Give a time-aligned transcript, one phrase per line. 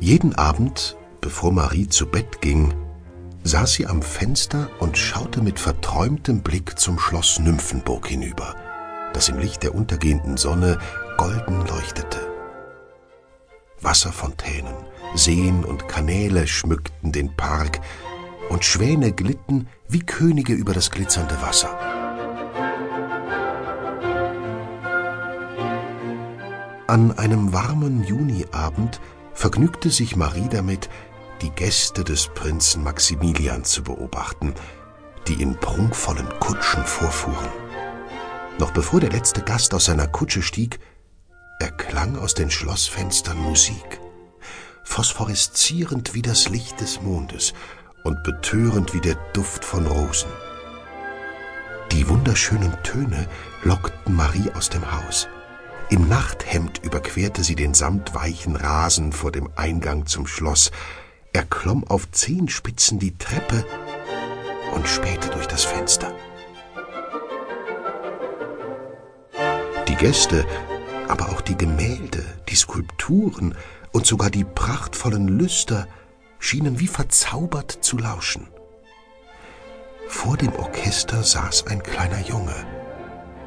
[0.00, 2.74] Jeden Abend, bevor Marie zu Bett ging,
[3.44, 8.54] saß sie am Fenster und schaute mit verträumtem Blick zum Schloss Nymphenburg hinüber,
[9.12, 10.78] das im Licht der untergehenden Sonne
[11.16, 12.18] golden leuchtete.
[13.80, 14.74] Wasserfontänen,
[15.14, 17.80] Seen und Kanäle schmückten den Park,
[18.50, 21.70] und Schwäne glitten wie Könige über das glitzernde Wasser.
[26.86, 29.00] An einem warmen Juniabend
[29.34, 30.88] vergnügte sich Marie damit,
[31.42, 34.54] die Gäste des Prinzen Maximilian zu beobachten,
[35.28, 37.50] die in prunkvollen Kutschen vorfuhren.
[38.58, 40.78] Noch bevor der letzte Gast aus seiner Kutsche stieg,
[41.58, 44.00] erklang aus den Schlossfenstern Musik,
[44.84, 47.52] phosphoreszierend wie das Licht des Mondes
[48.04, 50.30] und betörend wie der Duft von Rosen.
[51.90, 53.28] Die wunderschönen Töne
[53.62, 55.28] lockten Marie aus dem Haus.
[55.90, 60.70] Im Nachthemd überquerte sie den samtweichen Rasen vor dem Eingang zum Schloss,
[61.32, 63.64] erklomm auf Zehenspitzen die Treppe
[64.74, 66.12] und spähte durch das Fenster.
[69.88, 70.46] Die Gäste,
[71.08, 73.54] aber auch die Gemälde, die Skulpturen
[73.92, 75.86] und sogar die prachtvollen Lüster
[76.38, 78.48] schienen wie verzaubert zu lauschen.
[80.08, 82.54] Vor dem Orchester saß ein kleiner Junge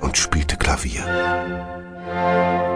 [0.00, 1.04] und spielte Klavier.
[2.08, 2.67] Música